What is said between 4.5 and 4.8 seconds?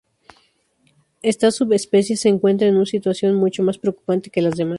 demás.